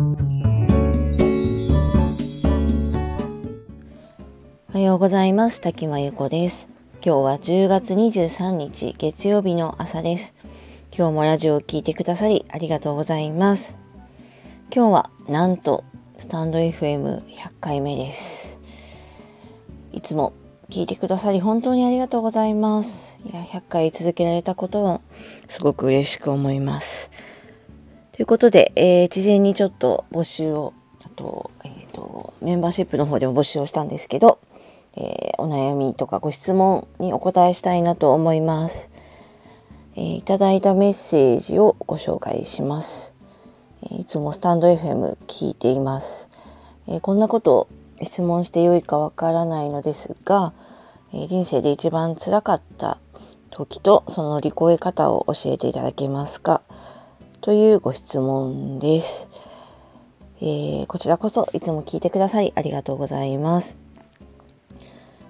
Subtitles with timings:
[0.00, 0.02] お
[4.72, 5.60] はようございます。
[5.60, 6.68] 滝真由子です。
[7.04, 10.32] 今日は10月23日月曜日の朝です。
[10.96, 13.74] 今日もラジオを聴いてくださりありがとうございます。
[14.74, 15.84] 今日はなんと
[16.16, 18.56] スタンド FM100 回目です。
[19.92, 20.32] いつも
[20.70, 22.88] 聞いてくださり本当にありがとうございます。
[23.26, 25.02] いや100回続けられたことを
[25.50, 27.10] すごく嬉しく思います。
[28.20, 34.38] ということで、えー、事前にちょっと募集をあと,、えーと、メンバーシップの方でも募集をしたんですけど、
[34.94, 38.90] えー、お悩みとかご質問にお答えしたいなと思います。
[39.96, 43.14] えー、いただいたメッセージをご紹介します。
[43.90, 46.28] えいつもスタンド FM 聞いています。
[46.88, 47.68] えこんなことを
[48.02, 50.52] 質問してよいかわからないのですが、
[51.14, 52.98] え人生で一番辛かった
[53.48, 56.60] 時とその乗り越え方を教えていただけますか？
[57.42, 59.26] というご質問です。
[60.42, 63.76] えー、こちらこそいつも聞いてくださりありがとうございます。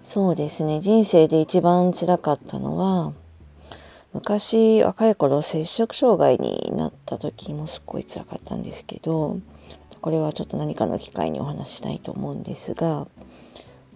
[0.08, 3.12] そうですね、人生で一番辛かったのは、
[4.12, 9.38] 昔若い頃摂食障害になった時もすっごい辛かったんですけど、
[10.00, 13.06] これはちょっと何かの機会にお話ししたいと思うんですが、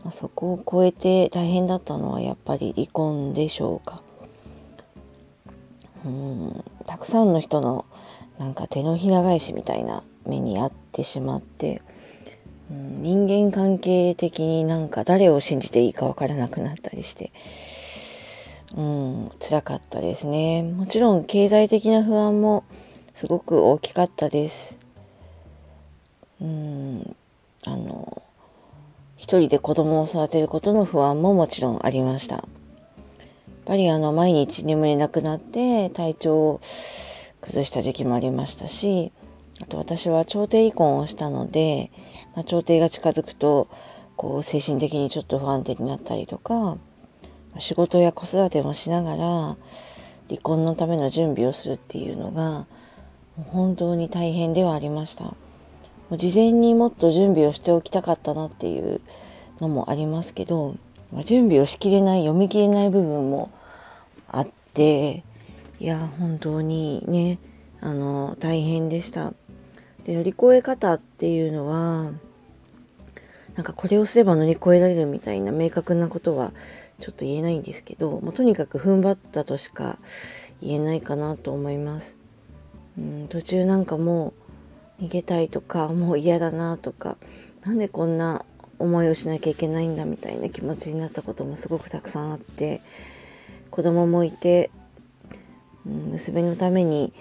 [0.05, 4.05] まあ、そこを超えて大変だったのはやっぱり離婚でしょうか。
[6.05, 7.87] うんたくさんの人の
[8.39, 11.83] なんか手のひら返しみたいな目に遭ってしまって、
[12.71, 17.33] うん、人間関係的になんか誰を信じていいかわからなくなったりして、
[18.77, 20.63] うん、辛かったですね。
[20.63, 22.65] もちろん経済的な不安も
[23.17, 24.77] すごく大きかったです。
[26.41, 27.17] うん、
[27.65, 28.23] あの、
[29.17, 32.47] 一人で子供を育てることの不安ももちろんありました。
[33.65, 36.61] やっぱりあの、毎日眠れなくなって体調を
[37.41, 39.11] 崩した時期もありましたし、
[39.63, 41.91] あと私は調停離婚をしたので、
[42.37, 43.69] まあ、調停が近づくと、
[44.17, 46.77] こう精神的にちょっと不安定になったりとか、
[47.59, 49.57] 仕事や子育てもしながら
[50.29, 52.67] 離婚のための準備をするっていうのが
[53.51, 55.35] 本当に大変ではありました。
[56.17, 59.01] 事前にもっと準備をしておきたかったなっていう
[59.61, 60.75] のもありますけど、
[61.25, 63.51] 準備をしきれない、読み切れない部分も
[64.39, 65.25] あって、
[65.81, 67.39] いや、本当にね、
[67.81, 69.35] あの、大変でした。
[70.05, 72.13] で、乗り越え方っていうのは、
[73.55, 76.53] なんかこれをすれば乗り越えられるみたいな明確なことは
[77.01, 79.99] ちょっと言えないんですけど、もうとにかく踏ん張ったとしか
[80.61, 82.17] 言えないかなと思います。
[82.99, 84.33] うん、途中なんかも
[85.01, 87.17] う逃げたいとか、もう嫌だなとか、
[87.65, 88.45] なんでこんな
[88.79, 92.81] 思いをしなきゃいけないんだみたいな気持ちになったこともすごくたくさんあって、
[93.75, 94.71] 子供もいて、
[95.85, 97.13] うん、娘のために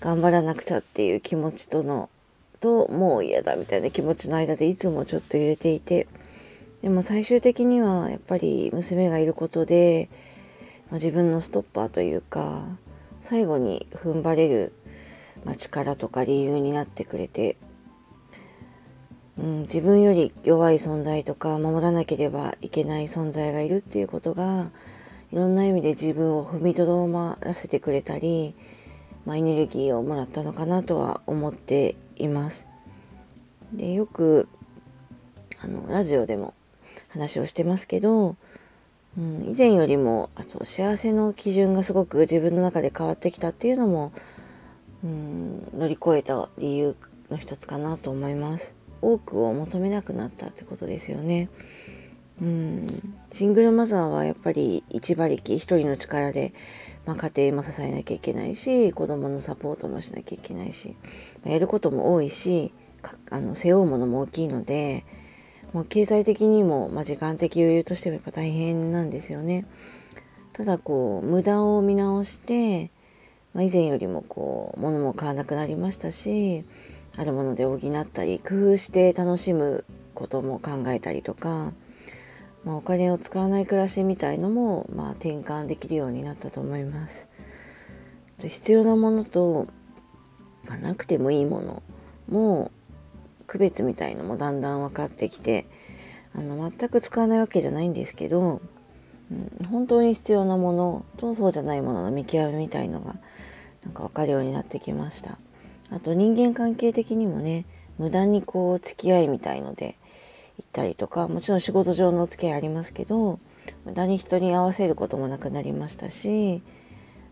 [0.00, 2.10] 頑張らなくちゃっていう気持ちとの
[2.58, 6.08] ともう嫌だみたいな気持ちの間でいつもちょっと揺れていて
[6.82, 10.10] でも最終的にはやっぱり娘がいることで、
[10.90, 12.64] まあ、自分のストッパーというか
[13.22, 14.72] 最後に踏ん張れる、
[15.44, 17.56] まあ、力とか理由になってくれて、
[19.38, 24.72] うん、自分より弱い存在とか守らなければいけない存在がいるっていうことが
[25.32, 28.54] いろんな意味で自分を踏みとどまらせてくれたり、
[29.24, 32.66] まあ、エネルギーをもらったのかなとは思っています。
[33.72, 34.48] でよく
[35.62, 36.54] あのラジオでも
[37.10, 38.36] 話をしてますけど、
[39.16, 44.12] うん、以前よりもあと幸せの基準がすごく自分の中で変わってきたっていうのも、
[45.04, 46.96] うん、乗り越えた理由
[47.30, 48.74] の一つかなと思います。
[49.02, 51.48] 多くを求めなくなったってことですよね。
[52.40, 56.54] うん、シングルマザーはやっぱり一馬力一人の力で、
[57.04, 60.96] まあ、家庭も支えなきゃいけないし子供のサポートもしなきゃいけないし
[61.44, 62.72] ま、やることも多いし
[63.30, 65.04] あの背負うものも大きいので、
[65.72, 69.66] まあ、経済的にも、まあ、時間的余裕としてもやっぱ大変なんですよね。
[70.52, 72.90] ただこう無駄を見直して、
[73.54, 76.64] まあ、以前よりもこう物も買わなくなりましたし
[77.16, 79.84] あるもので補ったり工夫して楽しむ
[80.14, 81.72] ことも考えたりとか
[82.64, 87.26] まあ、お金を使わない暮らしみたいのも、まあ、転換できるようになったと思います。
[88.42, 89.66] 必要なものと、
[90.66, 91.82] まあ、なくてもいいもの
[92.28, 92.70] も
[93.46, 95.66] 区別みたいのもだんだん分かってきて
[96.34, 98.60] あの全く使わないわけじゃないんですけど、
[99.30, 103.16] うん、本当に必要なものとそうじゃないものの見極めみたいのが
[103.84, 105.38] なんか分かるようになってきました。
[105.90, 107.66] あと人間関係的にもね
[107.98, 109.96] 無駄にこう付き合いみたいので
[110.60, 113.38] 行ったりとかもちろん仕事上のお付き合いありますけど
[113.84, 116.62] 無駄に人に合わせることもなくなりましたし、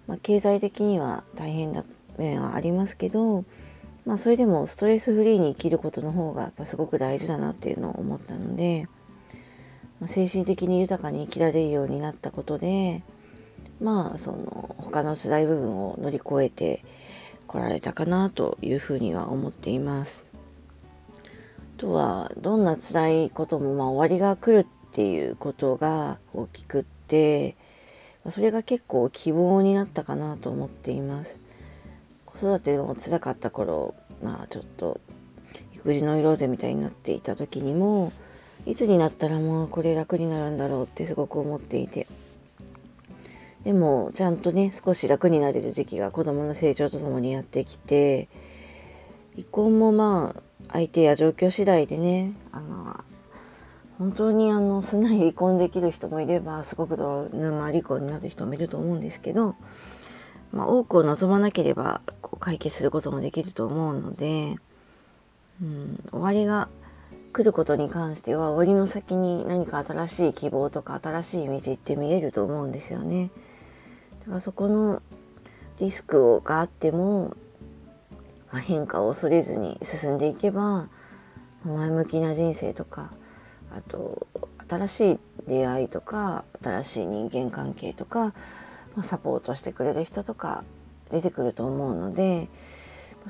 [0.07, 1.85] まあ、経済的には大変な
[2.17, 3.45] 面はありますけど、
[4.05, 8.89] まあそれでもストレスフリーに生きることの方がやっぱすごく大事だなっていうのを思ったので、
[10.01, 13.03] まあ、精神的に豊かに生きられるようになったことで
[13.81, 16.85] まあその他の辛い部分を乗り越えて
[17.47, 20.28] こられたかなというふうには思っています。
[21.79, 27.55] あとはどんな辛いこともまあ終わりが来るっていうことが大きくって
[28.33, 31.39] それが結構希望になったかなと思っています。
[32.27, 33.95] 子育ても辛かった頃
[34.25, 35.01] まあちょっと
[35.73, 38.13] 育児の色勢みたいになっていた時にも
[38.67, 42.09] いつになったらもうこれ楽になるんだろうってすごく思っていて
[43.63, 48.29] でもちゃんとね少し楽になれる時期が子供の成長とともにやってきて
[49.37, 53.05] 離婚もまあ相手や状況次第でねあの
[53.99, 56.97] 本当にあのすんなり離婚できる人もいればすごく
[57.33, 59.57] 沼離婚になる人もいると思うんですけど、
[60.53, 64.57] まあ、多くを望まなければこう解決することもできると思うので、
[65.61, 66.69] うん、終わりが
[67.33, 73.31] 来ることに関しては終わりの先に何か新しい希望とか新しい道って見えると思うんですよね。
[74.21, 75.03] だからそこの
[75.81, 77.37] リスクがあっても、
[78.53, 80.89] まあ、変化を恐れずに進んでいけば
[81.65, 83.13] 前向きな人生とか
[83.77, 84.27] あと
[84.69, 85.19] 新しい
[85.49, 88.33] 出会いとか新しい人間関係とか、
[88.95, 90.65] まあ、サポートしてくれる人とか
[91.11, 92.49] 出てくると思うので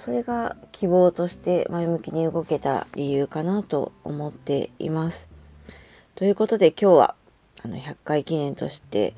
[0.05, 5.29] それが希望として前向きに動けた理由かなと思っています。
[6.15, 7.15] ということで今日は
[7.63, 9.15] あの100回記念として、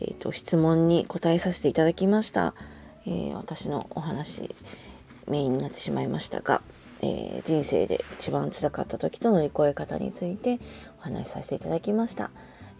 [0.00, 2.54] えーと、質問に答えさせていただきました。
[3.06, 4.54] えー、私のお話
[5.28, 6.62] メインになってしまいましたが、
[7.02, 10.58] えー、人生で一番辛かった時と乗り越え方について
[11.00, 12.30] お話しさせていただきました。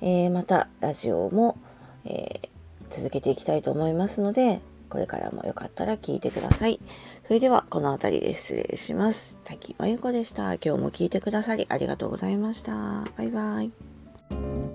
[0.01, 1.57] えー、またラジオも、
[2.05, 2.49] え
[2.91, 6.81] 続けていきたいと思いますので、これからもよかったら聞いてください。
[7.27, 9.37] それではこの辺りで失礼します。
[9.45, 10.55] 滝真由子でした。
[10.55, 12.73] 今日も聞いてくださりありがとうございました。
[13.17, 14.66] バイバイ。